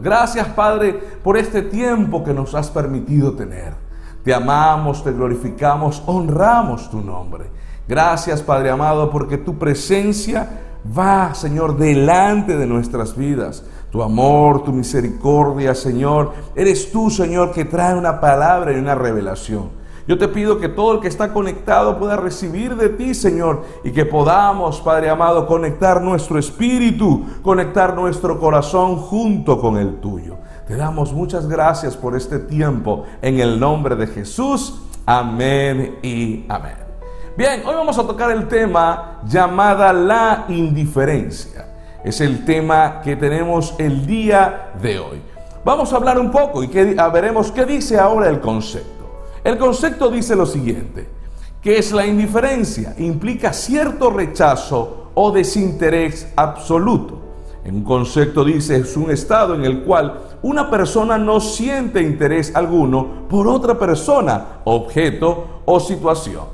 [0.00, 0.92] Gracias Padre
[1.22, 3.74] por este tiempo que nos has permitido tener.
[4.24, 7.50] Te amamos, te glorificamos, honramos tu nombre.
[7.88, 10.60] Gracias Padre amado porque tu presencia
[10.96, 13.64] va, Señor, delante de nuestras vidas.
[13.90, 16.32] Tu amor, tu misericordia, Señor.
[16.54, 19.81] Eres tú, Señor, que trae una palabra y una revelación.
[20.08, 23.92] Yo te pido que todo el que está conectado pueda recibir de ti, Señor, y
[23.92, 30.38] que podamos, Padre amado, conectar nuestro espíritu, conectar nuestro corazón junto con el tuyo.
[30.66, 34.82] Te damos muchas gracias por este tiempo en el nombre de Jesús.
[35.06, 36.76] Amén y amén.
[37.36, 41.66] Bien, hoy vamos a tocar el tema llamada la indiferencia.
[42.04, 45.22] Es el tema que tenemos el día de hoy.
[45.64, 48.91] Vamos a hablar un poco y que, veremos qué dice ahora el concepto.
[49.44, 51.08] El concepto dice lo siguiente,
[51.60, 57.18] que es la indiferencia, implica cierto rechazo o desinterés absoluto.
[57.64, 62.54] En un concepto dice es un estado en el cual una persona no siente interés
[62.54, 66.44] alguno por otra persona, objeto o situación.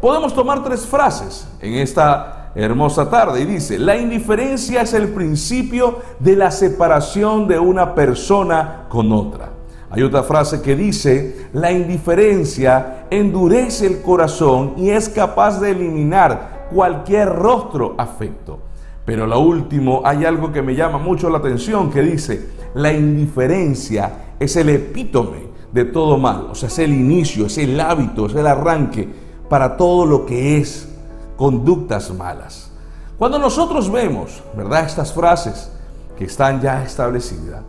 [0.00, 5.98] Podemos tomar tres frases en esta hermosa tarde y dice, la indiferencia es el principio
[6.20, 9.55] de la separación de una persona con otra.
[9.96, 16.66] Hay otra frase que dice, la indiferencia endurece el corazón y es capaz de eliminar
[16.70, 18.58] cualquier rostro afecto.
[19.06, 24.34] Pero lo último, hay algo que me llama mucho la atención que dice, la indiferencia
[24.38, 28.34] es el epítome de todo mal, o sea, es el inicio, es el hábito, es
[28.34, 29.08] el arranque
[29.48, 30.90] para todo lo que es
[31.38, 32.70] conductas malas.
[33.16, 34.84] Cuando nosotros vemos, ¿verdad?
[34.84, 35.70] Estas frases
[36.18, 37.62] que están ya establecidas,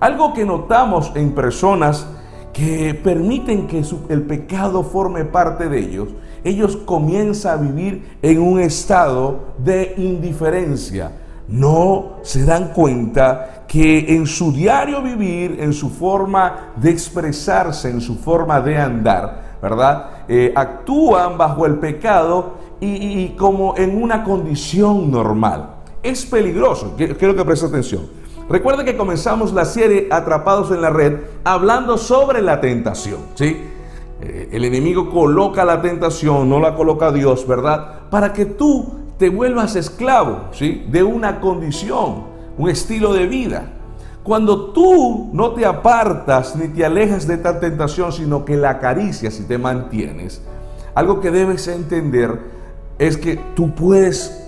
[0.00, 2.06] algo que notamos en personas
[2.52, 6.08] que permiten que el pecado forme parte de ellos,
[6.44, 11.10] ellos comienzan a vivir en un estado de indiferencia.
[11.48, 18.00] No se dan cuenta que en su diario vivir, en su forma de expresarse, en
[18.00, 20.10] su forma de andar, ¿verdad?
[20.28, 25.70] Eh, actúan bajo el pecado y, como en una condición normal.
[26.02, 28.23] Es peligroso, quiero que preste atención.
[28.48, 33.56] Recuerda que comenzamos la serie Atrapados en la Red hablando sobre la tentación, ¿sí?
[34.20, 38.00] Eh, el enemigo coloca la tentación, no la coloca Dios, ¿verdad?
[38.10, 38.86] Para que tú
[39.18, 40.84] te vuelvas esclavo, ¿sí?
[40.90, 42.24] De una condición,
[42.58, 43.70] un estilo de vida.
[44.22, 49.40] Cuando tú no te apartas ni te alejas de esta tentación, sino que la acaricias
[49.40, 50.42] y te mantienes,
[50.94, 52.38] algo que debes entender
[52.98, 54.44] es que tú puedes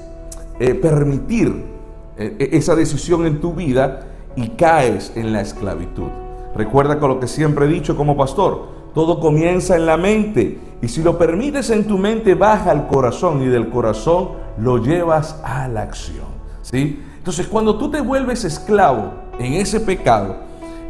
[0.60, 1.75] eh, permitir
[2.16, 4.06] esa decisión en tu vida
[4.36, 6.08] y caes en la esclavitud.
[6.54, 10.88] Recuerda con lo que siempre he dicho como pastor, todo comienza en la mente y
[10.88, 15.68] si lo permites en tu mente baja al corazón y del corazón lo llevas a
[15.68, 16.26] la acción.
[16.62, 17.02] ¿sí?
[17.18, 20.36] Entonces cuando tú te vuelves esclavo en ese pecado,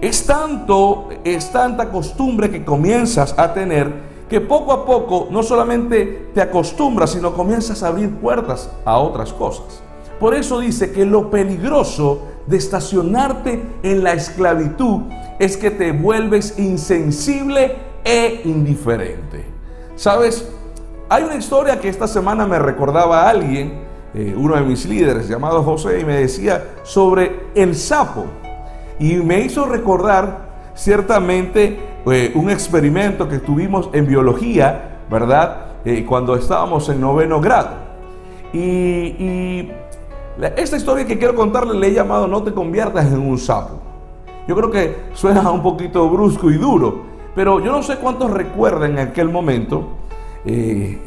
[0.01, 3.93] es tanto, es tanta costumbre que comienzas a tener
[4.29, 9.33] que poco a poco no solamente te acostumbras, sino comienzas a abrir puertas a otras
[9.33, 9.83] cosas.
[10.19, 15.03] Por eso dice que lo peligroso de estacionarte en la esclavitud
[15.39, 19.45] es que te vuelves insensible e indiferente.
[19.97, 20.49] ¿Sabes?
[21.09, 23.85] Hay una historia que esta semana me recordaba alguien,
[24.15, 28.25] eh, uno de mis líderes llamado José, y me decía sobre el sapo.
[28.99, 35.67] Y me hizo recordar ciertamente eh, un experimento que tuvimos en biología, ¿verdad?
[35.85, 37.85] Eh, cuando estábamos en noveno grado.
[38.53, 39.71] y
[40.57, 43.81] esta historia que quiero contarle le he llamado No te conviertas en un sapo.
[44.47, 47.03] Yo creo que suena un poquito brusco y duro,
[47.35, 49.89] pero yo no sé cuántos recuerdan en aquel momento,
[50.45, 50.99] eh,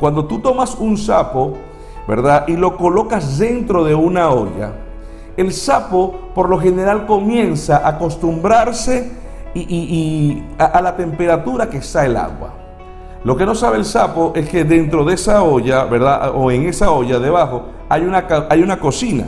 [0.00, 1.54] cuando tú tomas un sapo,
[2.08, 2.48] ¿verdad?
[2.48, 4.72] Y lo colocas dentro de una olla,
[5.36, 9.12] el sapo por lo general comienza a acostumbrarse
[9.54, 12.57] y, a la temperatura que está el agua.
[13.24, 16.32] Lo que no sabe el sapo es que dentro de esa olla, ¿verdad?
[16.34, 19.24] O en esa olla debajo hay una, hay una cocina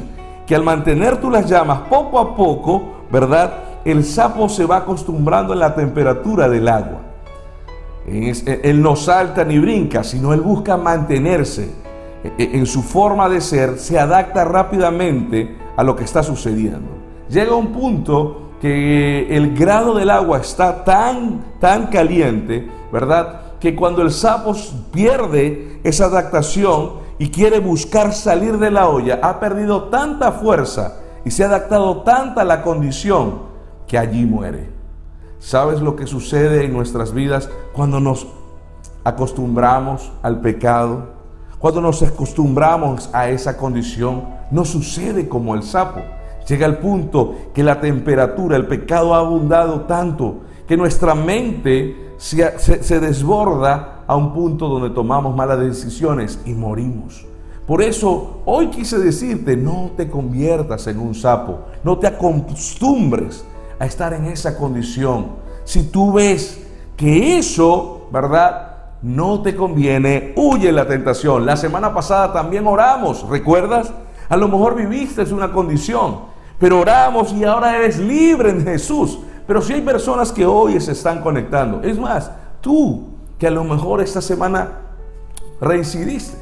[0.47, 3.53] que al mantener tú las llamas poco a poco, ¿verdad?
[3.85, 7.01] El sapo se va acostumbrando a la temperatura del agua.
[8.07, 11.71] Él no salta ni brinca, sino él busca mantenerse
[12.25, 16.89] e, e, en su forma de ser, se adapta rápidamente a lo que está sucediendo.
[17.29, 23.41] Llega un punto que el grado del agua está tan, tan caliente, ¿verdad?
[23.61, 24.55] Que cuando el sapo
[24.91, 31.31] pierde esa adaptación y quiere buscar salir de la olla, ha perdido tanta fuerza y
[31.31, 33.43] se ha adaptado tanta a la condición
[33.87, 34.71] que allí muere.
[35.39, 38.27] ¿Sabes lo que sucede en nuestras vidas cuando nos
[39.05, 41.21] acostumbramos al pecado?
[41.59, 46.01] Cuando nos acostumbramos a esa condición, no sucede como el sapo.
[46.49, 52.83] Llega el punto que la temperatura, el pecado ha abundado tanto que nuestra mente se,
[52.83, 57.25] se desborda a un punto donde tomamos malas decisiones y morimos.
[57.67, 63.43] Por eso hoy quise decirte, no te conviertas en un sapo, no te acostumbres
[63.79, 65.29] a estar en esa condición.
[65.65, 66.63] Si tú ves
[66.95, 68.75] que eso, ¿verdad?
[69.01, 71.47] No te conviene, huye la tentación.
[71.47, 73.95] La semana pasada también oramos, ¿recuerdas?
[74.29, 76.19] A lo mejor viviste una condición,
[76.59, 79.21] pero oramos y ahora eres libre en Jesús.
[79.51, 82.31] Pero si hay personas que hoy se están conectando, es más,
[82.61, 84.69] tú que a lo mejor esta semana
[85.61, 86.39] reincidiste,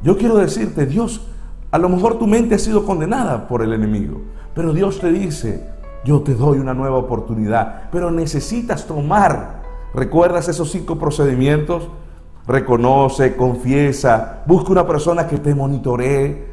[0.00, 1.26] yo quiero decirte, Dios,
[1.68, 4.20] a lo mejor tu mente ha sido condenada por el enemigo,
[4.54, 5.66] pero Dios te dice,
[6.04, 11.88] yo te doy una nueva oportunidad, pero necesitas tomar, ¿recuerdas esos cinco procedimientos?
[12.46, 16.50] Reconoce, confiesa, busca una persona que te monitoree,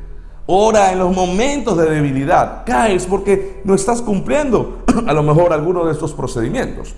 [0.48, 5.86] ora en los momentos de debilidad, caes porque no estás cumpliendo a lo mejor alguno
[5.86, 6.96] de estos procedimientos.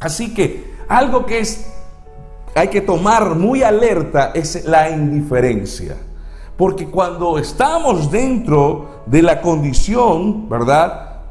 [0.00, 1.70] Así que algo que es
[2.54, 5.96] hay que tomar muy alerta es la indiferencia.
[6.56, 11.22] Porque cuando estamos dentro de la condición, ¿verdad?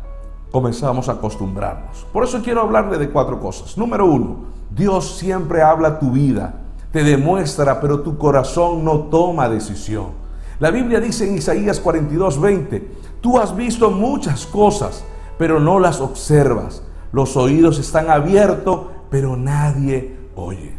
[0.52, 2.06] Comenzamos a acostumbrarnos.
[2.12, 3.78] Por eso quiero hablarle de cuatro cosas.
[3.78, 6.56] Número uno, Dios siempre habla tu vida,
[6.92, 10.23] te demuestra, pero tu corazón no toma decisión.
[10.64, 12.88] La Biblia dice en Isaías 42, 20,
[13.20, 15.04] tú has visto muchas cosas,
[15.38, 16.84] pero no las observas.
[17.12, 20.72] Los oídos están abiertos, pero nadie oye.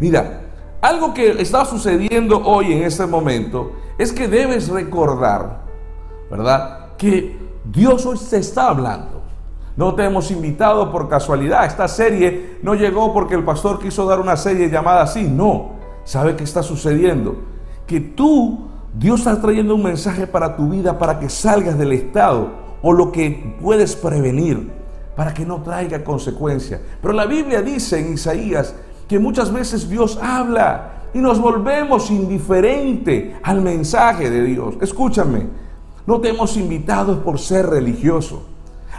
[0.00, 0.40] Mira,
[0.80, 5.66] algo que está sucediendo hoy en este momento es que debes recordar,
[6.28, 6.96] ¿verdad?
[6.98, 9.22] Que Dios hoy te está hablando.
[9.76, 11.64] No te hemos invitado por casualidad.
[11.64, 15.22] Esta serie no llegó porque el pastor quiso dar una serie llamada así.
[15.28, 15.74] No.
[16.02, 17.36] ¿Sabe qué está sucediendo?
[17.86, 22.50] Que tú, Dios está trayendo un mensaje para tu vida para que salgas del estado
[22.82, 24.70] o lo que puedes prevenir
[25.16, 26.80] para que no traiga consecuencias.
[27.00, 28.74] Pero la Biblia dice en Isaías
[29.08, 34.74] que muchas veces Dios habla y nos volvemos indiferente al mensaje de Dios.
[34.80, 35.46] Escúchame,
[36.06, 38.46] no te hemos invitado por ser religioso.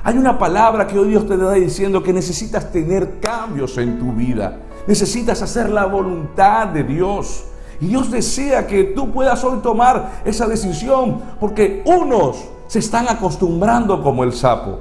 [0.03, 4.11] Hay una palabra que hoy Dios te da diciendo que necesitas tener cambios en tu
[4.13, 4.59] vida.
[4.85, 7.45] Necesitas hacer la voluntad de Dios.
[7.87, 12.37] Dios desea que tú puedas hoy tomar esa decisión, porque unos
[12.67, 14.79] se están acostumbrando como el sapo.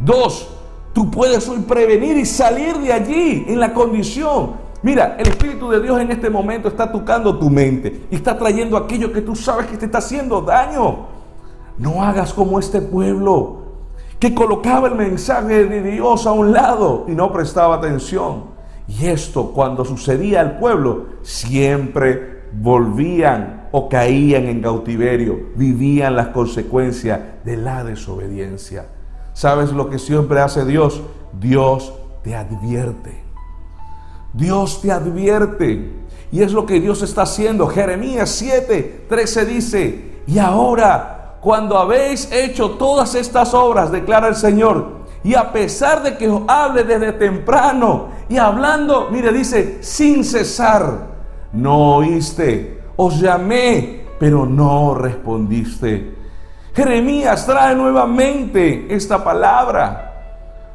[0.00, 0.48] Dos,
[0.92, 5.80] tú puedes hoy prevenir y salir de allí en la condición Mira, el Espíritu de
[5.80, 9.64] Dios en este momento está tocando tu mente y está trayendo aquello que tú sabes
[9.64, 11.06] que te está haciendo daño.
[11.78, 13.62] No hagas como este pueblo
[14.18, 18.44] que colocaba el mensaje de Dios a un lado y no prestaba atención.
[18.86, 27.20] Y esto cuando sucedía al pueblo, siempre volvían o caían en cautiverio, vivían las consecuencias
[27.44, 28.86] de la desobediencia.
[29.32, 31.02] ¿Sabes lo que siempre hace Dios?
[31.32, 31.92] Dios
[32.22, 33.22] te advierte.
[34.32, 35.92] Dios te advierte.
[36.30, 37.66] Y es lo que Dios está haciendo.
[37.66, 45.04] Jeremías 7, 13 dice, y ahora, cuando habéis hecho todas estas obras, declara el Señor,
[45.22, 51.13] y a pesar de que os hable desde temprano y hablando, mire, dice, sin cesar,
[51.54, 56.14] no oíste, os llamé, pero no respondiste.
[56.74, 60.10] Jeremías trae nuevamente esta palabra.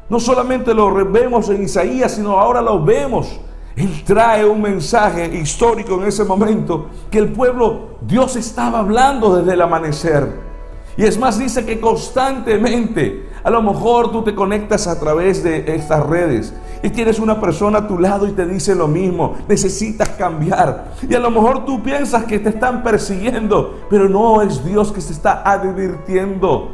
[0.08, 3.40] No solamente lo vemos en Isaías, sino ahora lo vemos
[3.76, 9.54] él trae un mensaje histórico en ese momento que el pueblo, Dios estaba hablando desde
[9.54, 10.50] el amanecer.
[10.96, 15.74] Y es más, dice que constantemente, a lo mejor tú te conectas a través de
[15.74, 20.08] estas redes y tienes una persona a tu lado y te dice lo mismo, necesitas
[20.10, 20.92] cambiar.
[21.08, 25.00] Y a lo mejor tú piensas que te están persiguiendo, pero no es Dios que
[25.00, 26.70] se está advirtiendo.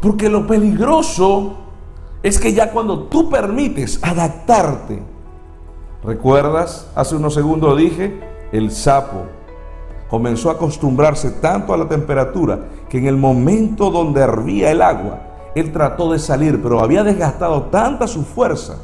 [0.00, 1.54] Porque lo peligroso
[2.22, 5.14] es que ya cuando tú permites adaptarte,
[6.04, 6.86] ¿Recuerdas?
[6.94, 8.20] Hace unos segundos dije,
[8.52, 9.22] el sapo
[10.10, 12.60] comenzó a acostumbrarse tanto a la temperatura
[12.90, 15.20] que en el momento donde hervía el agua,
[15.54, 18.76] él trató de salir, pero había desgastado tanta su fuerza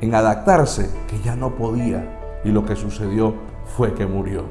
[0.00, 2.40] en adaptarse que ya no podía.
[2.44, 3.34] Y lo que sucedió
[3.76, 4.44] fue que murió.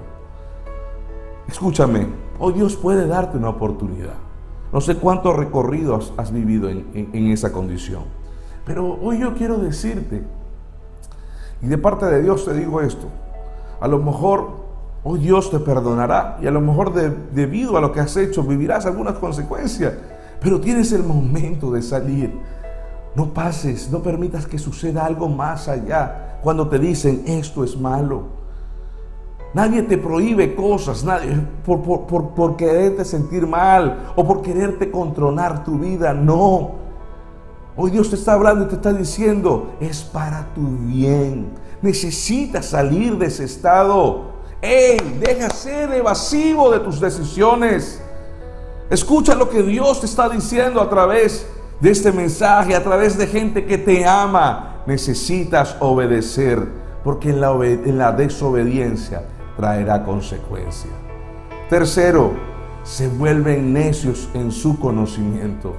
[1.47, 4.13] Escúchame, hoy Dios puede darte una oportunidad.
[4.71, 8.03] No sé cuántos recorridos has vivido en, en esa condición.
[8.65, 10.23] Pero hoy yo quiero decirte
[11.61, 13.07] y de parte de Dios te digo esto.
[13.81, 14.51] A lo mejor
[15.03, 18.85] hoy Dios te perdonará y a lo mejor debido a lo que has hecho vivirás
[18.85, 19.93] algunas consecuencias.
[20.41, 22.33] Pero tienes el momento de salir.
[23.15, 28.39] No pases, no permitas que suceda algo más allá cuando te dicen esto es malo.
[29.53, 35.63] Nadie te prohíbe cosas nadie, por, por, por, quererte sentir mal o por quererte controlar
[35.63, 36.13] tu vida.
[36.13, 36.71] No.
[37.75, 41.51] Hoy Dios te está hablando y te está diciendo, es para tu bien.
[41.81, 44.33] Necesitas salir de ese estado.
[44.61, 45.19] ¡Ey!
[45.19, 48.03] Deja ser evasivo de tus decisiones.
[48.89, 51.45] Escucha lo que Dios te está diciendo a través
[51.79, 54.81] de este mensaje, a través de gente que te ama.
[54.87, 56.67] Necesitas obedecer,
[57.03, 60.89] porque en la, la desobediencia traerá consecuencia.
[61.69, 62.31] Tercero,
[62.83, 65.75] se vuelven necios en su conocimiento.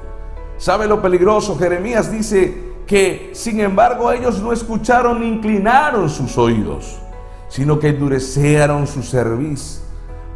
[0.56, 1.58] ¿Sabe lo peligroso?
[1.58, 7.00] Jeremías dice que, sin embargo, ellos no escucharon ni inclinaron sus oídos,
[7.48, 9.82] sino que endurecieron su cerviz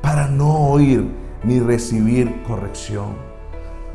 [0.02, 3.14] para no oír ni recibir corrección.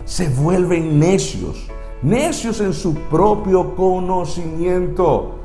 [0.06, 1.68] Se vuelven necios,
[2.01, 5.36] necios en su propio conocimiento.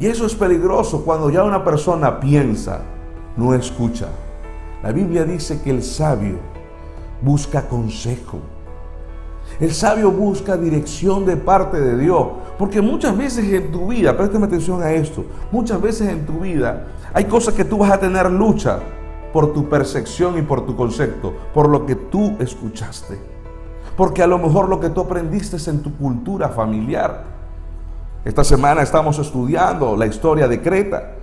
[0.00, 2.80] Y eso es peligroso cuando ya una persona piensa,
[3.36, 4.08] no escucha.
[4.82, 6.36] La Biblia dice que el sabio
[7.22, 8.38] busca consejo.
[9.60, 12.26] El sabio busca dirección de parte de Dios.
[12.58, 16.86] Porque muchas veces en tu vida, préstame atención a esto, muchas veces en tu vida
[17.12, 18.80] hay cosas que tú vas a tener lucha
[19.34, 23.18] por tu percepción y por tu concepto, por lo que tú escuchaste.
[23.96, 27.24] Porque a lo mejor lo que tú aprendiste es en tu cultura familiar.
[28.24, 31.14] Esta semana estamos estudiando la historia de Creta.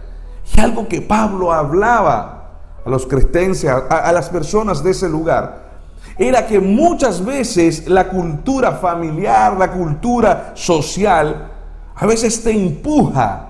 [0.54, 2.50] Y algo que Pablo hablaba
[2.86, 5.70] a los cretenses, a, las personas de ese lugar,
[6.18, 11.50] era que muchas veces la cultura familiar, la cultura social,
[11.96, 13.48] a veces te empuja,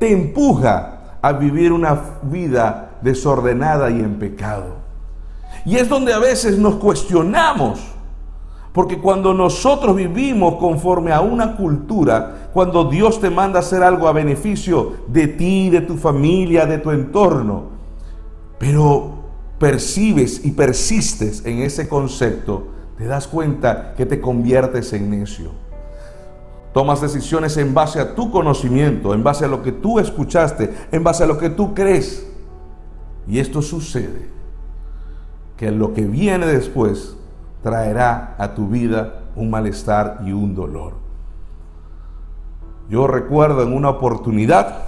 [0.00, 4.76] te empuja a vivir una vida desordenada y en pecado.
[5.64, 7.96] Y es donde a veces nos cuestionamos
[8.76, 14.12] porque cuando nosotros vivimos conforme a una cultura, cuando Dios te manda hacer algo a
[14.12, 17.70] beneficio de ti, de tu familia, de tu entorno,
[18.58, 19.14] pero
[19.58, 22.66] percibes y persistes en ese concepto,
[22.98, 25.52] te das cuenta que te conviertes en necio.
[26.74, 31.02] Tomas decisiones en base a tu conocimiento, en base a lo que tú escuchaste, en
[31.02, 32.26] base a lo que tú crees.
[33.26, 34.28] Y esto sucede,
[35.56, 37.16] que lo que viene después
[37.62, 40.94] traerá a tu vida un malestar y un dolor.
[42.88, 44.84] Yo recuerdo en una oportunidad,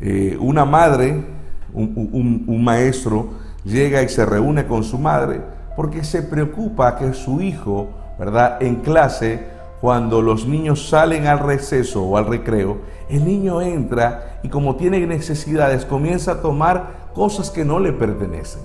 [0.00, 1.24] eh, una madre,
[1.72, 3.30] un, maestro,
[3.64, 5.40] llega y se reúne con su madre
[5.76, 8.60] porque se preocupa que su hijo, ¿verdad?
[8.60, 9.46] En clase,
[9.82, 15.04] cuando los niños salen al receso o al recreo, el niño entra y como tiene
[15.08, 18.62] necesidades comienza a tomar cosas que no le pertenecen.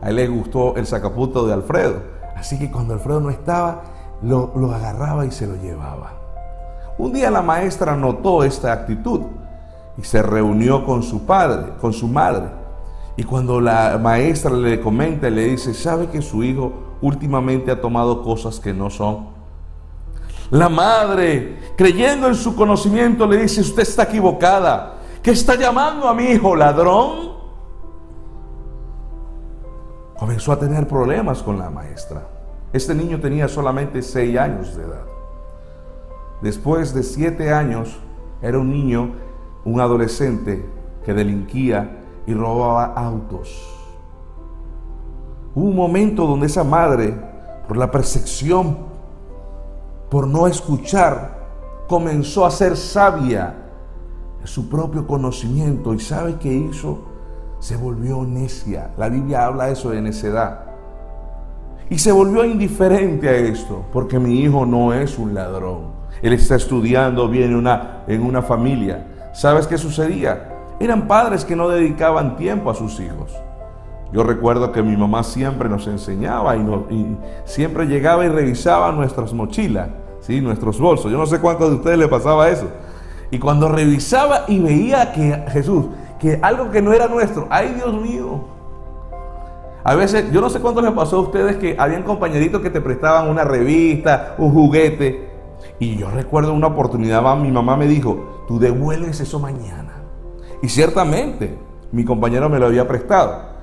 [0.00, 1.96] A él le gustó el sacaputo de Alfredo.
[2.34, 3.82] Así que cuando Alfredo no estaba,
[4.22, 6.14] lo, agarraba y se lo llevaba.
[6.96, 9.20] Un día la maestra notó esta actitud
[9.98, 12.46] y se reunió con su padre, con su madre.
[13.18, 16.72] Y cuando la maestra le comenta, le dice, ¿sabe que su hijo
[17.02, 19.35] últimamente ha tomado cosas que no son?
[20.50, 26.14] La madre, creyendo en su conocimiento, le dice, usted está equivocada, que está llamando a
[26.14, 27.36] mi hijo ladrón
[30.18, 32.26] comenzó a tener problemas con la maestra.
[32.72, 35.04] Este niño tenía solamente seis años de edad.
[36.42, 37.98] Después de siete años,
[38.42, 39.14] era un niño,
[39.64, 40.64] un adolescente
[41.04, 43.72] que delinquía y robaba autos.
[45.54, 47.14] Hubo un momento donde esa madre,
[47.66, 48.78] por la percepción,
[50.10, 53.54] por no escuchar, comenzó a ser sabia
[54.40, 55.94] en su propio conocimiento.
[55.94, 57.16] ¿Y sabe qué hizo?
[57.58, 58.90] se volvió necia.
[58.96, 60.60] La Biblia habla eso de necedad.
[61.88, 65.94] Y se volvió indiferente a esto, porque mi hijo no es un ladrón.
[66.22, 69.30] Él está estudiando, viene una, en una familia.
[69.32, 70.48] ¿Sabes qué sucedía?
[70.80, 73.32] Eran padres que no dedicaban tiempo a sus hijos.
[74.12, 76.60] Yo recuerdo que mi mamá siempre nos enseñaba y,
[76.90, 79.88] y siempre llegaba y revisaba nuestras mochilas,
[80.20, 80.40] ¿sí?
[80.40, 81.10] nuestros bolsos.
[81.10, 82.68] Yo no sé cuántos de ustedes le pasaba eso.
[83.30, 85.86] Y cuando revisaba y veía que Jesús,
[86.20, 88.56] que algo que no era nuestro, ay Dios mío.
[89.82, 92.80] A veces, yo no sé cuánto les pasó a ustedes que habían compañeritos que te
[92.80, 95.30] prestaban una revista, un juguete.
[95.78, 99.92] Y yo recuerdo una oportunidad, mi mamá me dijo, tú devuelves eso mañana.
[100.62, 101.56] Y ciertamente,
[101.92, 103.55] mi compañero me lo había prestado.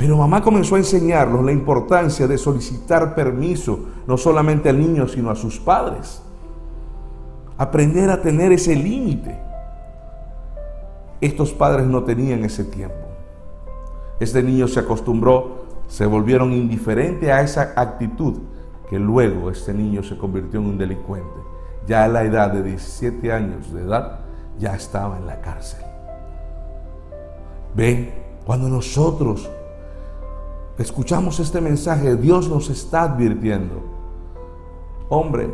[0.00, 5.30] Pero mamá comenzó a enseñarnos la importancia de solicitar permiso, no solamente al niño, sino
[5.30, 6.22] a sus padres.
[7.58, 9.38] Aprender a tener ese límite.
[11.20, 12.96] Estos padres no tenían ese tiempo.
[14.18, 18.38] Este niño se acostumbró, se volvieron indiferentes a esa actitud,
[18.88, 21.40] que luego este niño se convirtió en un delincuente.
[21.86, 24.20] Ya a la edad de 17 años de edad,
[24.58, 25.84] ya estaba en la cárcel.
[27.74, 28.14] Ve,
[28.46, 29.50] cuando nosotros
[30.80, 33.82] escuchamos este mensaje, Dios nos está advirtiendo.
[35.10, 35.52] Hombre,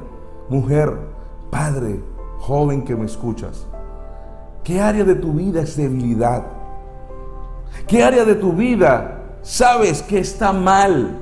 [0.48, 0.96] mujer,
[1.50, 2.00] padre,
[2.38, 3.66] joven que me escuchas,
[4.62, 6.44] ¿qué área de tu vida es debilidad?
[7.88, 11.18] ¿Qué área de tu vida sabes que está mal?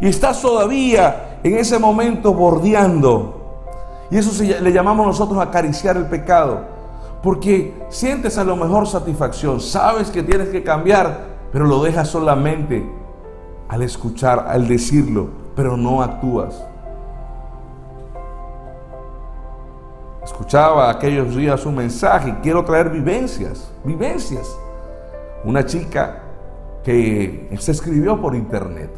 [0.00, 3.36] Y estás todavía en ese momento bordeando.
[4.10, 6.62] Y eso le llamamos nosotros acariciar el pecado.
[7.22, 12.99] Porque sientes a lo mejor satisfacción, sabes que tienes que cambiar, pero lo dejas solamente
[13.70, 16.60] al escuchar, al decirlo, pero no actúas.
[20.24, 24.58] Escuchaba aquellos días un mensaje, quiero traer vivencias, vivencias.
[25.44, 26.22] Una chica
[26.82, 28.90] que se escribió por internet.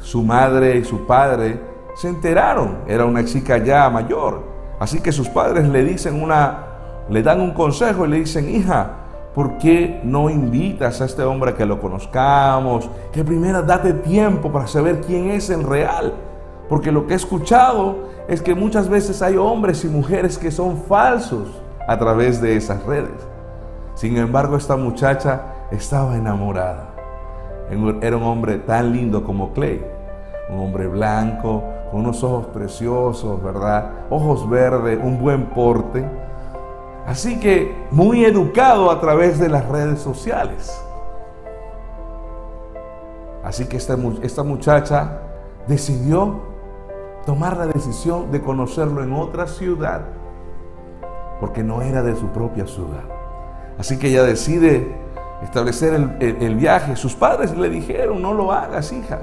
[0.00, 1.58] Su madre y su padre
[1.96, 4.42] se enteraron, era una chica ya mayor,
[4.78, 6.58] Así que sus padres le dicen una,
[7.08, 9.03] le dan un consejo y le dicen, hija,
[9.34, 12.88] ¿por qué no invitas a este hombre que lo conozcamos?
[13.12, 16.14] Que primero date tiempo para saber quién es en real.
[16.68, 20.78] Porque lo que he escuchado es que muchas veces hay hombres y mujeres que son
[20.78, 21.48] falsos
[21.86, 23.28] a través de esas redes.
[23.94, 26.94] Sin embargo, esta muchacha estaba enamorada.
[28.00, 29.84] Era un hombre tan lindo como Clay,
[30.50, 31.62] un hombre blanco,
[31.92, 33.90] unos ojos preciosos, ¿verdad?
[34.10, 36.04] Ojos verdes, un buen porte.
[37.06, 40.72] Así que muy educado a través de las redes sociales.
[43.42, 45.20] Así que esta, esta muchacha
[45.66, 46.40] decidió
[47.26, 50.02] tomar la decisión de conocerlo en otra ciudad,
[51.40, 53.04] porque no era de su propia ciudad.
[53.78, 54.96] Así que ella decide
[55.42, 56.96] establecer el, el viaje.
[56.96, 59.20] Sus padres le dijeron, no lo hagas, hija.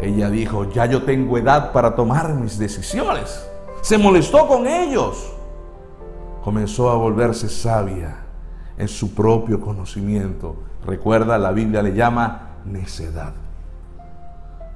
[0.00, 3.46] Ella dijo, ya yo tengo edad para tomar mis decisiones.
[3.82, 5.32] Se molestó con ellos.
[6.50, 8.24] Comenzó a volverse sabia
[8.76, 10.56] en su propio conocimiento.
[10.84, 13.34] Recuerda, la Biblia le llama necedad.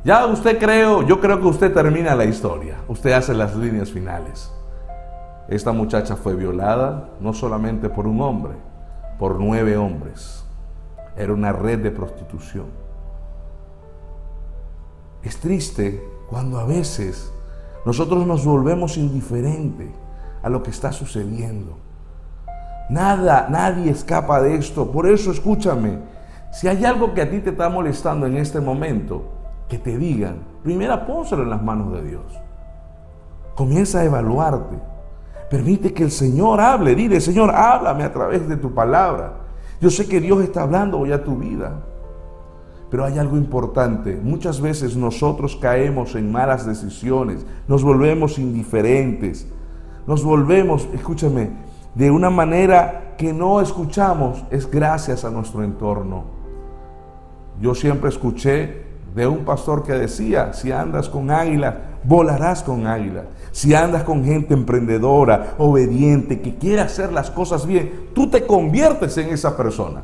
[0.04, 2.76] Ya usted creo, yo creo que usted termina la historia.
[2.86, 4.52] Usted hace las líneas finales.
[5.48, 8.52] Esta muchacha fue violada no solamente por un hombre,
[9.18, 10.44] por nueve hombres.
[11.16, 12.66] Era una red de prostitución.
[15.24, 17.32] Es triste cuando a veces
[17.84, 20.03] nosotros nos volvemos indiferentes
[20.44, 21.78] a lo que está sucediendo.
[22.90, 24.92] Nada, nadie escapa de esto.
[24.92, 25.98] Por eso escúchame,
[26.52, 29.24] si hay algo que a ti te está molestando en este momento,
[29.68, 32.24] que te digan, primero pónselo en las manos de Dios.
[33.54, 34.76] Comienza a evaluarte.
[35.48, 36.94] Permite que el Señor hable.
[36.94, 39.32] Dile, Señor, háblame a través de tu palabra.
[39.80, 41.80] Yo sé que Dios está hablando hoy a tu vida.
[42.90, 44.20] Pero hay algo importante.
[44.22, 49.48] Muchas veces nosotros caemos en malas decisiones, nos volvemos indiferentes,
[50.06, 51.50] nos volvemos, escúchame,
[51.94, 56.24] de una manera que no escuchamos, es gracias a nuestro entorno.
[57.60, 63.24] Yo siempre escuché de un pastor que decía, si andas con águila, volarás con águila.
[63.52, 69.16] Si andas con gente emprendedora, obediente, que quiere hacer las cosas bien, tú te conviertes
[69.18, 70.02] en esa persona.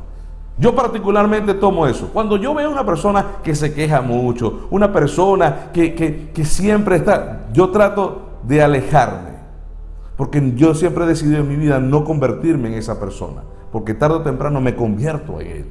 [0.57, 2.11] Yo particularmente tomo eso.
[2.13, 7.71] Cuando yo veo una persona que se queja mucho, una persona que, siempre está, yo
[7.71, 9.30] trato de alejarme.
[10.21, 13.43] Porque yo siempre he decidido en mi vida no convertirme en esa persona.
[13.73, 15.65] Porque tarde o temprano me convierto en él.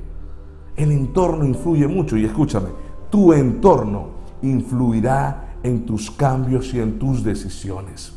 [0.76, 2.70] El entorno influye mucho y escúchame,
[3.12, 4.08] tu entorno
[4.42, 8.12] influirá en tus cambios y en tus decisiones.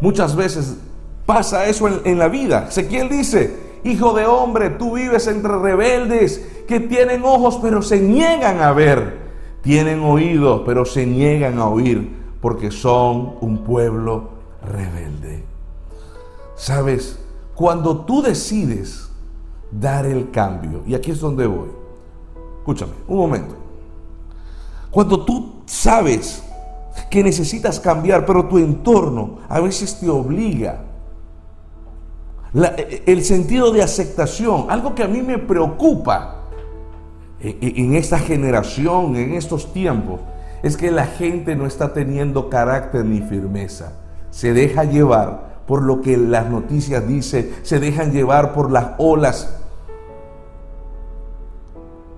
[0.00, 0.78] Muchas veces
[1.26, 2.68] pasa eso en, en la vida.
[2.70, 8.62] Ezequiel dice, Hijo de hombre, tú vives entre rebeldes que tienen ojos pero se niegan
[8.62, 9.18] a ver,
[9.60, 14.31] tienen oídos pero se niegan a oír porque son un pueblo
[14.64, 15.44] rebelde.
[16.54, 17.18] Sabes,
[17.54, 19.08] cuando tú decides
[19.70, 21.70] dar el cambio, y aquí es donde voy,
[22.58, 23.56] escúchame, un momento,
[24.90, 26.42] cuando tú sabes
[27.10, 30.84] que necesitas cambiar, pero tu entorno a veces te obliga
[32.52, 36.42] el sentido de aceptación, algo que a mí me preocupa
[37.40, 40.20] en esta generación, en estos tiempos,
[40.62, 44.01] es que la gente no está teniendo carácter ni firmeza.
[44.32, 49.56] Se deja llevar por lo que las noticias dicen, se dejan llevar por las olas.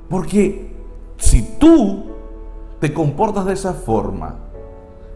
[0.09, 0.75] Porque
[1.19, 2.07] si tú
[2.81, 4.37] te comportas de esa forma,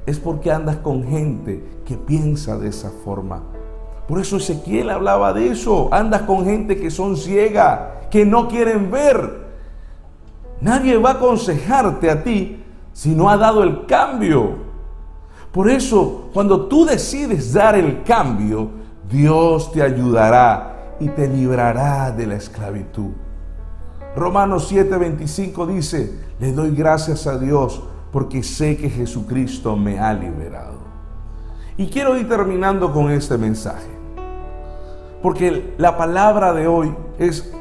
[0.04, 3.42] es porque andas con gente que piensa de esa forma.
[4.06, 5.88] Por eso Ezequiel hablaba de eso.
[5.92, 9.48] Andas con gente que son ciega, que no quieren ver.
[10.60, 14.67] Nadie va a aconsejarte a ti si no ha dado el cambio.
[15.52, 18.68] Por eso, cuando tú decides dar el cambio,
[19.10, 23.10] Dios te ayudará y te librará de la esclavitud.
[24.14, 27.82] Romanos 7:25 dice, le doy gracias a Dios
[28.12, 30.78] porque sé que Jesucristo me ha liberado.
[31.76, 33.88] Y quiero ir terminando con este mensaje,
[35.22, 37.52] porque la palabra de hoy es,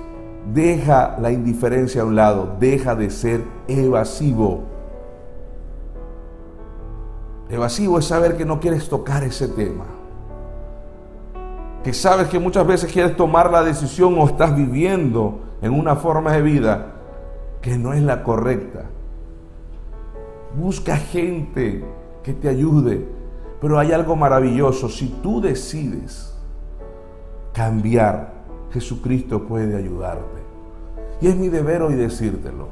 [0.54, 4.63] deja la indiferencia a un lado, deja de ser evasivo.
[7.50, 9.86] Evasivo es saber que no quieres tocar ese tema
[11.88, 16.34] que sabes que muchas veces quieres tomar la decisión o estás viviendo en una forma
[16.34, 16.96] de vida
[17.62, 18.88] que no es la correcta.
[20.60, 21.86] Busca gente
[22.24, 23.08] que te ayude,
[23.62, 24.90] pero hay algo maravilloso.
[24.90, 26.36] Si tú decides
[27.54, 28.34] cambiar,
[28.72, 30.42] Jesucristo puede ayudarte.
[31.22, 32.68] Y es mi deber hoy decírtelo,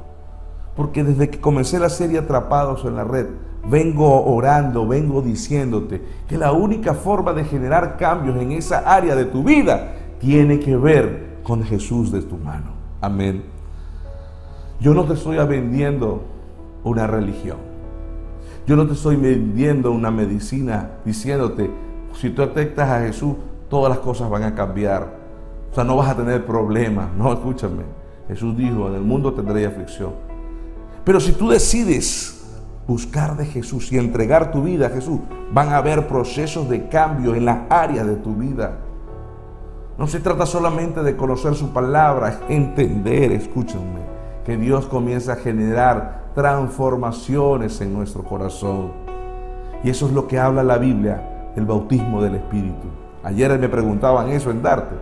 [0.76, 3.28] porque desde que comencé la serie Atrapados en la Red,
[3.68, 9.24] vengo orando, vengo diciéndote que la única forma de generar cambios en esa área de
[9.24, 12.72] tu vida tiene que ver con Jesús de tu mano.
[13.00, 13.42] Amén.
[14.80, 16.22] Yo no te estoy vendiendo
[16.84, 17.58] una religión.
[18.66, 21.70] Yo no te estoy vendiendo una medicina diciéndote,
[22.14, 23.34] si tú aceptas a Jesús,
[23.68, 25.08] todas las cosas van a cambiar.
[25.70, 27.08] O sea, no vas a tener problemas.
[27.16, 27.84] No, escúchame.
[28.28, 30.12] Jesús dijo, en el mundo tendréis aflicción.
[31.04, 32.35] Pero si tú decides
[32.86, 35.20] buscar de Jesús y entregar tu vida a Jesús,
[35.52, 38.78] van a haber procesos de cambio en las áreas de tu vida.
[39.98, 44.00] No se trata solamente de conocer su palabra, es entender, escúchenme,
[44.44, 48.92] que Dios comienza a generar transformaciones en nuestro corazón.
[49.82, 52.86] Y eso es lo que habla la Biblia, el bautismo del Espíritu.
[53.24, 54.94] Ayer me preguntaban eso en Darte.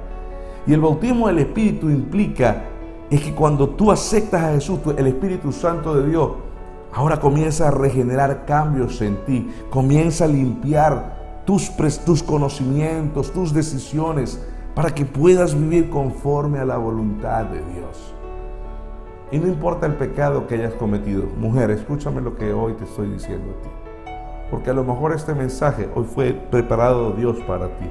[0.66, 2.62] Y el bautismo del Espíritu implica
[3.10, 6.30] es que cuando tú aceptas a Jesús, el Espíritu Santo de Dios
[6.94, 9.52] Ahora comienza a regenerar cambios en ti.
[9.68, 11.72] Comienza a limpiar tus,
[12.04, 14.40] tus conocimientos, tus decisiones,
[14.76, 18.14] para que puedas vivir conforme a la voluntad de Dios.
[19.32, 21.24] Y no importa el pecado que hayas cometido.
[21.36, 23.68] Mujer, escúchame lo que hoy te estoy diciendo a ti.
[24.48, 27.86] Porque a lo mejor este mensaje hoy fue preparado Dios para ti.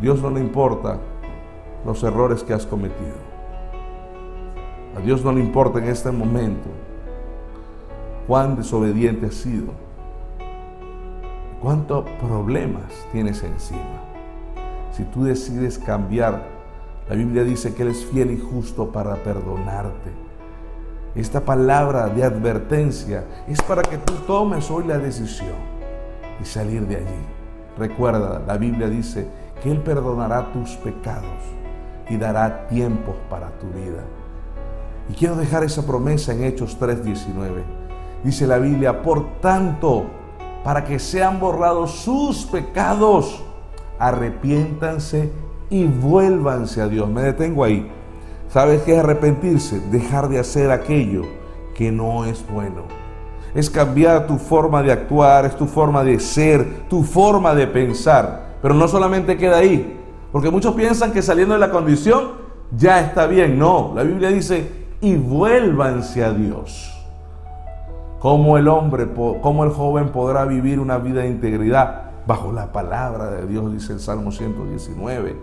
[0.00, 0.98] Dios no le importa
[1.84, 3.34] los errores que has cometido.
[4.96, 6.70] A Dios no le importa en este momento
[8.26, 9.72] cuán desobediente has sido,
[11.60, 14.02] cuántos problemas tienes encima.
[14.92, 16.46] Si tú decides cambiar,
[17.08, 20.10] la Biblia dice que Él es fiel y justo para perdonarte.
[21.14, 25.56] Esta palabra de advertencia es para que tú tomes hoy la decisión
[26.40, 27.24] y salir de allí.
[27.78, 29.26] Recuerda, la Biblia dice
[29.62, 31.24] que Él perdonará tus pecados
[32.08, 34.02] y dará tiempos para tu vida.
[35.08, 37.83] Y quiero dejar esa promesa en Hechos 3:19
[38.24, 40.06] dice la Biblia, por tanto,
[40.64, 43.42] para que sean borrados sus pecados,
[43.98, 45.30] arrepiéntanse
[45.70, 47.08] y vuélvanse a Dios.
[47.08, 47.90] Me detengo ahí.
[48.48, 49.80] ¿Sabes qué es arrepentirse?
[49.90, 51.22] Dejar de hacer aquello
[51.74, 52.82] que no es bueno.
[53.54, 58.54] Es cambiar tu forma de actuar, es tu forma de ser, tu forma de pensar.
[58.62, 60.00] Pero no solamente queda ahí,
[60.32, 62.32] porque muchos piensan que saliendo de la condición
[62.76, 63.58] ya está bien.
[63.58, 66.93] No, la Biblia dice, y vuélvanse a Dios.
[68.24, 69.06] ¿Cómo el hombre,
[69.42, 73.92] cómo el joven podrá vivir una vida de integridad bajo la palabra de Dios, dice
[73.92, 75.36] el Salmo 119?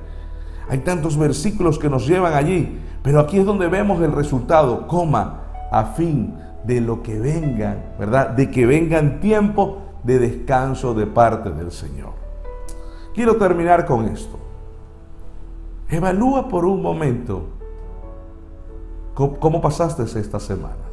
[0.68, 5.42] Hay tantos versículos que nos llevan allí, pero aquí es donde vemos el resultado, coma,
[5.72, 8.30] a fin de lo que vengan, ¿verdad?
[8.30, 12.14] De que vengan tiempos de descanso de parte del Señor.
[13.14, 14.40] Quiero terminar con esto.
[15.88, 17.44] Evalúa por un momento
[19.14, 20.91] cómo pasaste esta semana.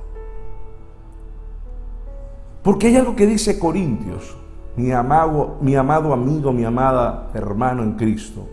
[2.62, 4.36] Porque hay algo que dice Corintios,
[4.76, 8.46] mi amado, mi amado amigo, mi amada hermano en Cristo,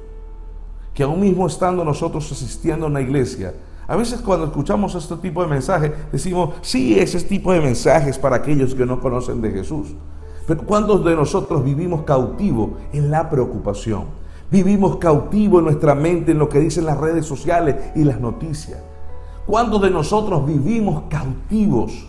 [0.93, 3.53] que aún mismo estando nosotros asistiendo a una iglesia,
[3.87, 8.37] a veces cuando escuchamos este tipo de mensajes decimos, sí, ese tipo de mensajes para
[8.37, 9.89] aquellos que no conocen de Jesús.
[10.47, 14.05] Pero ¿cuántos de nosotros vivimos cautivos en la preocupación?
[14.51, 18.79] Vivimos cautivos en nuestra mente en lo que dicen las redes sociales y las noticias.
[19.45, 22.07] ¿Cuántos de nosotros vivimos cautivos?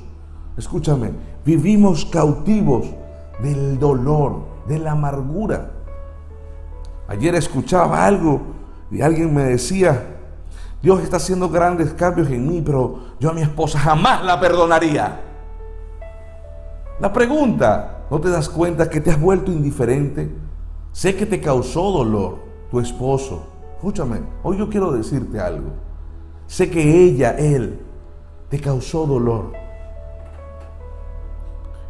[0.57, 1.11] Escúchame,
[1.47, 2.87] Vivimos cautivos
[3.41, 5.71] del dolor, de la amargura.
[7.07, 8.41] Ayer escuchaba algo
[8.91, 10.17] y alguien me decía,
[10.83, 15.21] Dios está haciendo grandes cambios en mí, pero yo a mi esposa jamás la perdonaría.
[16.99, 20.29] La pregunta, ¿no te das cuenta que te has vuelto indiferente?
[20.91, 22.39] Sé que te causó dolor
[22.73, 23.47] tu esposo.
[23.77, 25.71] Escúchame, hoy yo quiero decirte algo.
[26.49, 27.79] Sé que ella, él,
[28.49, 29.66] te causó dolor.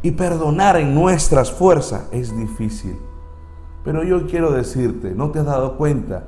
[0.01, 2.97] Y perdonar en nuestras fuerzas es difícil.
[3.83, 6.25] Pero yo quiero decirte, ¿no te has dado cuenta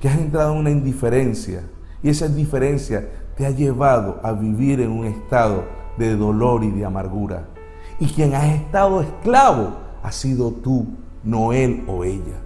[0.00, 1.62] que has entrado en una indiferencia
[2.02, 5.64] y esa indiferencia te ha llevado a vivir en un estado
[5.96, 7.48] de dolor y de amargura.
[7.98, 10.86] Y quien ha estado esclavo ha sido tú,
[11.24, 12.40] no él o ella.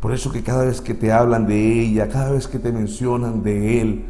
[0.00, 3.42] Por eso que cada vez que te hablan de ella, cada vez que te mencionan
[3.42, 4.06] de él,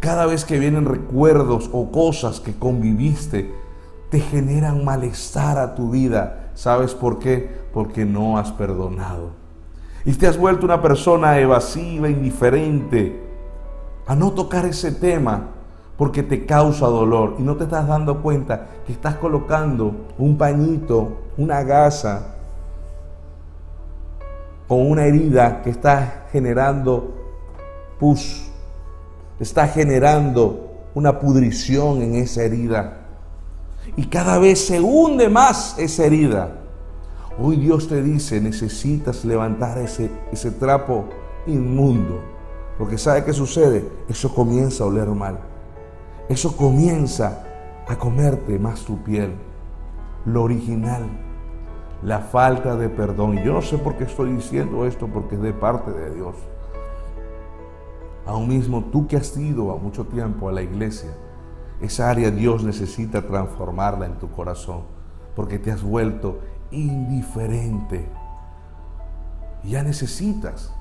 [0.00, 3.52] cada vez que vienen recuerdos o cosas que conviviste,
[4.10, 6.50] te generan malestar a tu vida.
[6.54, 7.66] ¿Sabes por qué?
[7.72, 9.30] Porque no has perdonado.
[10.04, 13.20] Y te has vuelto una persona evasiva, indiferente,
[14.06, 15.48] a no tocar ese tema
[15.96, 21.18] porque te causa dolor y no te estás dando cuenta que estás colocando un pañito,
[21.36, 22.34] una gasa
[24.68, 27.14] con una herida que está generando
[27.98, 28.48] pus,
[29.40, 33.05] está generando una pudrición en esa herida.
[33.94, 36.62] Y cada vez se hunde más esa herida.
[37.38, 41.04] Hoy Dios te dice, necesitas levantar ese, ese trapo
[41.46, 42.20] inmundo.
[42.78, 43.88] Porque ¿sabe qué sucede?
[44.08, 45.38] Eso comienza a oler mal.
[46.28, 47.44] Eso comienza
[47.86, 49.34] a comerte más tu piel.
[50.24, 51.04] Lo original,
[52.02, 53.42] la falta de perdón.
[53.42, 56.34] Yo no sé por qué estoy diciendo esto, porque es de parte de Dios.
[58.26, 61.16] Aún mismo tú que has ido a mucho tiempo a la iglesia,
[61.80, 64.82] esa área Dios necesita transformarla en tu corazón,
[65.34, 68.08] porque te has vuelto indiferente.
[69.64, 70.72] Ya necesitas.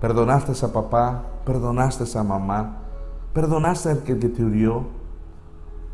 [0.00, 2.78] Perdonaste a papá, perdonaste a mamá,
[3.32, 4.86] perdonaste al que te hirió.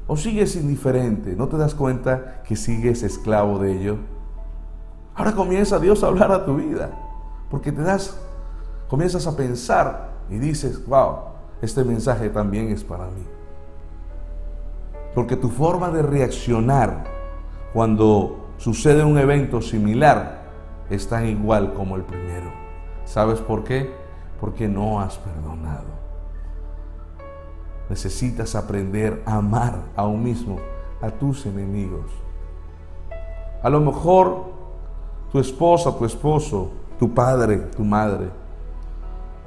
[0.09, 3.99] O sigues indiferente, no te das cuenta que sigues esclavo de ello.
[5.15, 6.91] Ahora comienza Dios a hablar a tu vida,
[7.51, 8.19] porque te das,
[8.89, 11.17] comienzas a pensar y dices, wow,
[11.61, 13.25] este mensaje también es para mí.
[15.15, 17.05] Porque tu forma de reaccionar
[17.73, 20.43] cuando sucede un evento similar
[20.91, 22.51] es tan igual como el primero.
[23.05, 23.93] ¿Sabes por qué?
[24.41, 26.03] Porque no has perdonado.
[27.89, 30.57] Necesitas aprender a amar aún mismo
[31.01, 32.11] a tus enemigos.
[33.63, 34.45] A lo mejor
[35.31, 38.31] tu esposa, tu esposo, tu padre, tu madre.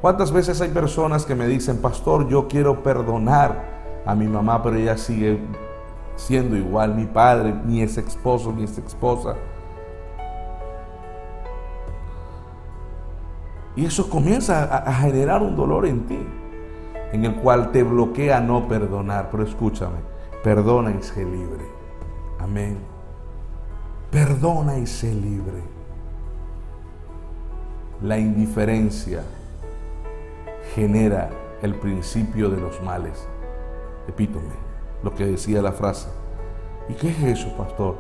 [0.02, 3.75] ¿Cuántas veces hay personas que me dicen, pastor, yo quiero perdonar
[4.06, 5.40] a mi mamá, pero ella sigue
[6.16, 9.36] siendo igual, mi padre, mi ex esposo, mi ex esposa.
[13.76, 16.20] Y eso comienza a, generar un dolor en ti,
[17.12, 19.30] en el cual te bloquea no perdonar.
[19.30, 19.98] Pero escúchame,
[20.44, 21.66] perdona y sé libre.
[22.40, 22.78] Amén.
[24.12, 25.62] Perdona y sé libre.
[28.02, 29.24] La indiferencia
[30.74, 31.30] genera
[31.62, 33.28] el principio de los males.
[34.08, 34.66] Repítome
[35.04, 36.08] lo que decía la frase.
[36.90, 37.96] ¿Y qué es eso, pastor?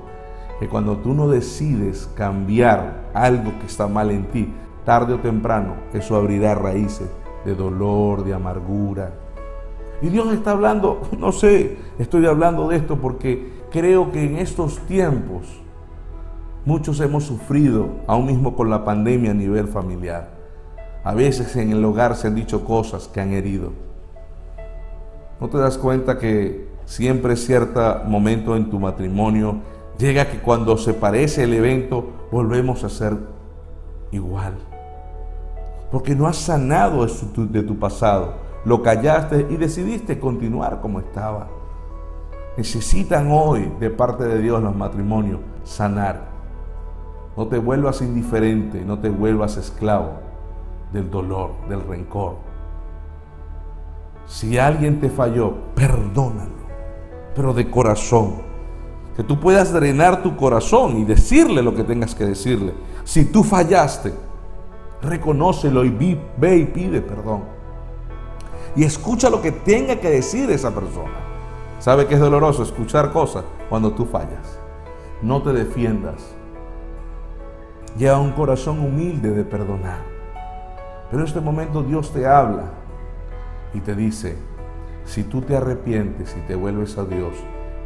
[0.59, 4.53] Que cuando tú no decides cambiar algo que está mal en ti,
[4.85, 7.09] tarde o temprano, eso abrirá raíces
[7.45, 9.13] de dolor, de amargura.
[10.01, 14.79] Y Dios está hablando, no sé, estoy hablando de esto porque creo que en estos
[14.87, 15.61] tiempos
[16.65, 20.35] muchos hemos sufrido, aún mismo con la pandemia a nivel familiar.
[21.03, 23.71] A veces en el hogar se han dicho cosas que han herido.
[25.39, 29.57] ¿No te das cuenta que siempre cierto momento en tu matrimonio
[29.97, 33.17] llega que cuando se parece el evento volvemos a ser
[34.11, 34.53] igual?
[35.91, 41.47] Porque no has sanado de tu pasado, lo callaste y decidiste continuar como estaba.
[42.57, 46.29] Necesitan hoy de parte de Dios los matrimonios sanar.
[47.35, 50.11] No te vuelvas indiferente, no te vuelvas esclavo
[50.93, 52.54] del dolor, del rencor.
[54.25, 56.51] Si alguien te falló, perdónalo,
[57.35, 58.43] pero de corazón.
[59.15, 62.73] Que tú puedas drenar tu corazón y decirle lo que tengas que decirle.
[63.03, 64.13] Si tú fallaste,
[65.01, 67.43] reconócelo y ve y pide perdón.
[68.75, 71.13] Y escucha lo que tenga que decir esa persona.
[71.79, 74.59] ¿Sabe que es doloroso escuchar cosas cuando tú fallas?
[75.21, 76.35] No te defiendas.
[77.97, 79.99] Lleva un corazón humilde de perdonar.
[81.09, 82.84] Pero en este momento Dios te habla
[83.73, 84.35] y te dice,
[85.05, 87.33] si tú te arrepientes y te vuelves a Dios,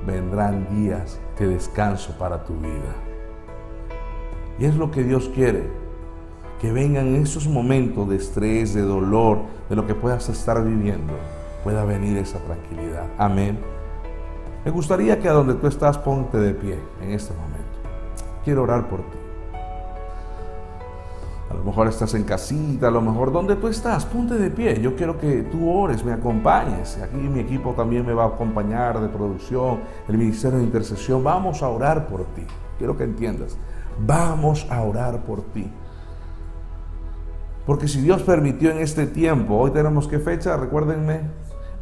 [0.05, 2.95] vendrán días de descanso para tu vida.
[4.57, 5.63] Y es lo que Dios quiere,
[6.59, 9.39] que vengan esos momentos de estrés, de dolor,
[9.69, 11.13] de lo que puedas estar viviendo,
[11.63, 13.05] pueda venir esa tranquilidad.
[13.17, 13.57] Amén.
[14.65, 17.59] Me gustaría que a donde tú estás ponte de pie en este momento.
[18.43, 19.18] Quiero orar por ti.
[21.49, 24.79] A lo mejor estás en casita, a lo mejor donde tú estás, ponte de pie.
[24.79, 26.99] Yo quiero que tú ores, me acompañes.
[27.01, 31.23] Aquí mi equipo también me va a acompañar de producción, el Ministerio de Intercesión.
[31.23, 32.43] Vamos a orar por ti.
[32.77, 33.57] Quiero que entiendas.
[34.05, 35.71] Vamos a orar por ti.
[37.65, 41.21] Porque si Dios permitió en este tiempo, hoy tenemos qué fecha, recuérdenme,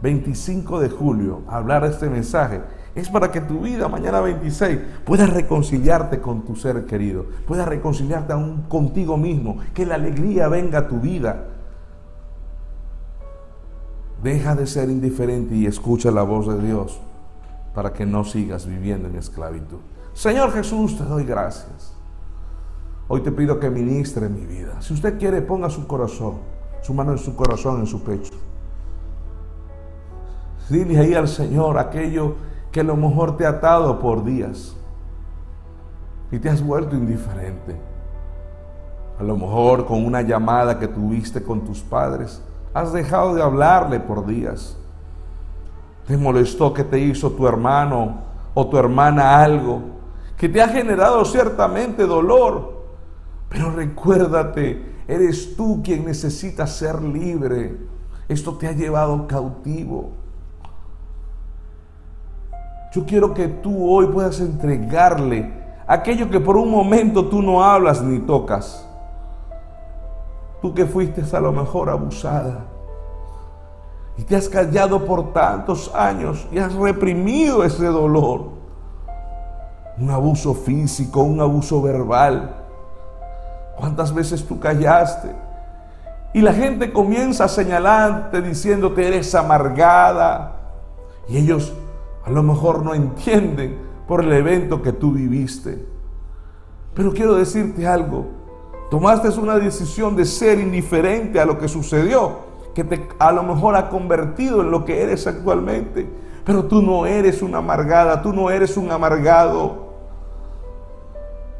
[0.01, 2.62] 25 de julio, hablar este mensaje,
[2.97, 8.33] es para que tu vida, mañana 26, puedas reconciliarte con tu ser querido, puedas reconciliarte
[8.33, 11.45] aún contigo mismo, que la alegría venga a tu vida.
[14.23, 16.99] Deja de ser indiferente y escucha la voz de Dios
[17.75, 19.77] para que no sigas viviendo en esclavitud.
[20.13, 21.93] Señor Jesús, te doy gracias.
[23.07, 24.81] Hoy te pido que ministre mi vida.
[24.81, 26.39] Si usted quiere, ponga su corazón,
[26.81, 28.33] su mano en su corazón, en su pecho.
[30.67, 34.75] Dile ahí al Señor aquello que a lo mejor te ha atado por días
[36.29, 37.75] y te has vuelto indiferente.
[39.19, 42.39] A lo mejor con una llamada que tuviste con tus padres,
[42.75, 44.77] has dejado de hablarle por días.
[46.05, 48.19] Te molestó que te hizo tu hermano
[48.53, 49.81] o tu hermana algo
[50.37, 52.83] que te ha generado ciertamente dolor.
[53.49, 57.75] Pero recuérdate, eres tú quien necesita ser libre.
[58.27, 60.26] Esto te ha llevado cautivo.
[62.91, 65.54] Yo quiero que tú hoy puedas entregarle
[65.86, 68.88] aquello que por un momento tú no hablas ni tocas.
[70.62, 72.65] Tú que fuiste a lo mejor abusada
[74.17, 78.58] y te has callado por tantos años y has reprimido ese dolor.
[80.00, 82.56] Un abuso físico, un abuso verbal.
[83.78, 85.36] ¿Cuántas veces tú callaste?
[86.34, 90.54] Y la gente comienza a señalarte diciéndote eres amargada.
[91.30, 91.73] Y ellos
[92.27, 95.87] a lo mejor no entienden por el evento que tú viviste.
[96.93, 98.25] Pero quiero decirte algo.
[98.91, 103.77] Tomaste una decisión de ser indiferente a lo que sucedió que te, a lo mejor
[103.77, 106.05] ha convertido en lo que eres actualmente.
[106.43, 109.87] Pero tú no eres una amargada, tú no eres un amargado.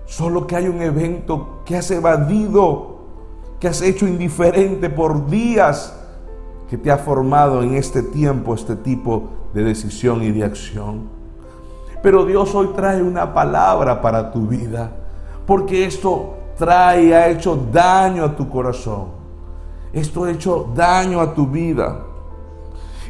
[0.06, 2.98] Solo que hay un evento que has evadido,
[3.58, 5.98] que has hecho indiferente por días,
[6.70, 11.10] que te ha formado en este tiempo este tipo de decisión y de acción.
[12.04, 14.92] Pero Dios hoy trae una palabra para tu vida,
[15.48, 19.08] porque esto trae, ha hecho daño a tu corazón.
[19.92, 22.04] Esto ha hecho daño a tu vida.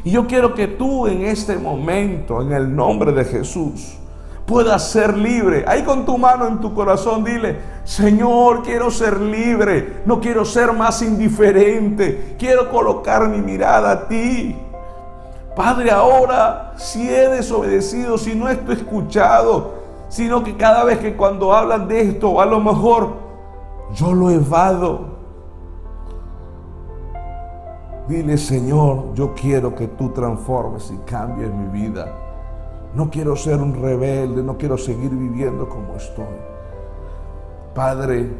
[0.04, 3.98] Y yo quiero que tú en este momento, en el nombre de Jesús,
[4.46, 5.66] puedas ser libre.
[5.68, 10.00] Ahí con tu mano en tu corazón dile, Señor, quiero ser libre.
[10.06, 12.36] No quiero ser más indiferente.
[12.38, 14.56] Quiero colocar mi mirada a ti.
[15.58, 19.72] Padre, ahora si he desobedecido, si no estoy escuchado,
[20.08, 23.14] sino que cada vez que cuando hablan de esto, a lo mejor
[23.92, 25.18] yo lo evado.
[28.06, 32.06] Dile, Señor, yo quiero que tú transformes y cambies mi vida.
[32.94, 36.24] No quiero ser un rebelde, no quiero seguir viviendo como estoy.
[37.74, 38.30] Padre,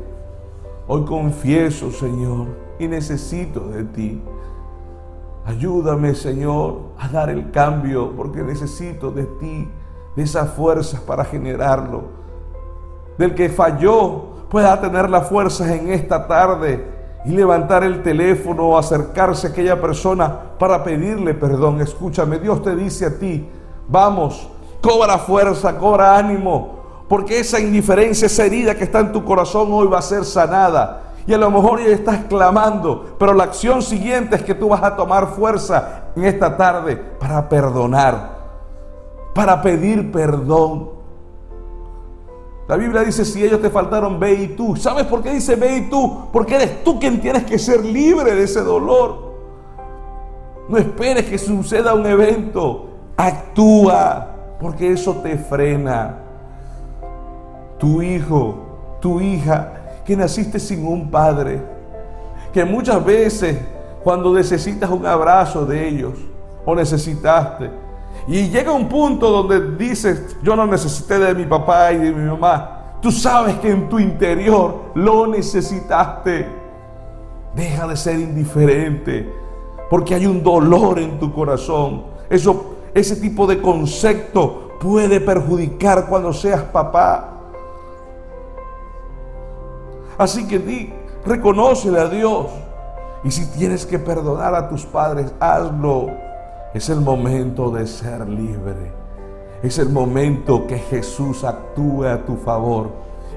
[0.86, 2.46] hoy confieso, Señor,
[2.78, 4.22] y necesito de ti.
[5.48, 9.66] Ayúdame, Señor, a dar el cambio, porque necesito de ti,
[10.14, 12.02] de esas fuerzas para generarlo.
[13.16, 16.84] Del que falló pueda tener las fuerzas en esta tarde
[17.24, 21.80] y levantar el teléfono o acercarse a aquella persona para pedirle perdón.
[21.80, 23.48] Escúchame, Dios te dice a ti,
[23.88, 24.50] vamos,
[24.82, 29.86] cobra fuerza, cobra ánimo, porque esa indiferencia, esa herida que está en tu corazón hoy
[29.86, 31.07] va a ser sanada.
[31.28, 34.82] Y a lo mejor ya estás clamando, pero la acción siguiente es que tú vas
[34.82, 38.30] a tomar fuerza en esta tarde para perdonar,
[39.34, 40.88] para pedir perdón.
[42.66, 44.74] La Biblia dice, si ellos te faltaron, ve y tú.
[44.74, 46.28] ¿Sabes por qué dice ve y tú?
[46.32, 49.34] Porque eres tú quien tienes que ser libre de ese dolor.
[50.66, 52.86] No esperes que suceda un evento.
[53.18, 56.20] Actúa, porque eso te frena.
[57.78, 58.56] Tu hijo,
[59.00, 59.77] tu hija,
[60.08, 61.60] que naciste sin un padre,
[62.50, 63.58] que muchas veces
[64.02, 66.14] cuando necesitas un abrazo de ellos,
[66.64, 67.70] o necesitaste,
[68.26, 72.26] y llega un punto donde dices, yo no necesité de mi papá y de mi
[72.26, 72.94] mamá.
[73.02, 76.48] Tú sabes que en tu interior lo necesitaste.
[77.54, 79.30] Deja de ser indiferente,
[79.90, 82.04] porque hay un dolor en tu corazón.
[82.30, 87.37] Eso, ese tipo de concepto puede perjudicar cuando seas papá.
[90.18, 90.92] Así que di,
[91.24, 92.46] reconócele a Dios.
[93.24, 96.10] Y si tienes que perdonar a tus padres, hazlo.
[96.74, 98.92] Es el momento de ser libre.
[99.62, 102.90] Es el momento que Jesús actúe a tu favor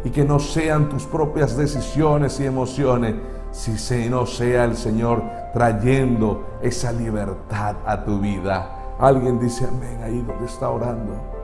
[0.03, 3.15] y que no sean tus propias decisiones y emociones,
[3.51, 5.23] si no sea el Señor
[5.53, 8.95] trayendo esa libertad a tu vida.
[8.99, 11.40] Alguien dice amén ahí donde está orando.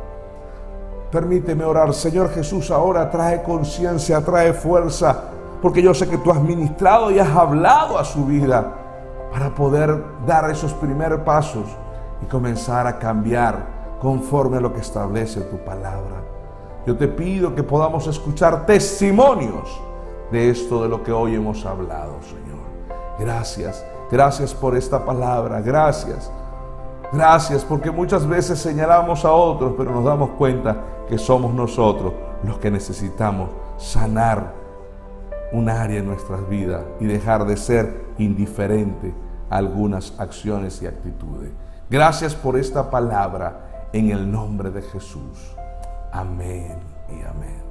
[1.12, 5.32] Permíteme orar, Señor Jesús, ahora trae conciencia, trae fuerza
[5.62, 8.74] porque yo sé que tú has ministrado y has hablado a su vida
[9.32, 11.66] para poder dar esos primeros pasos
[12.22, 16.24] y comenzar a cambiar conforme a lo que establece tu palabra.
[16.86, 19.82] Yo te pido que podamos escuchar testimonios
[20.32, 22.58] de esto de lo que hoy hemos hablado, Señor.
[23.20, 26.32] Gracias, gracias por esta palabra, gracias.
[27.12, 30.78] Gracias porque muchas veces señalamos a otros, pero nos damos cuenta
[31.08, 34.53] que somos nosotros los que necesitamos sanar
[35.51, 39.14] un área en nuestras vidas y dejar de ser indiferente
[39.49, 41.51] a algunas acciones y actitudes.
[41.89, 45.55] Gracias por esta palabra en el nombre de Jesús.
[46.12, 46.78] Amén
[47.10, 47.66] y amén.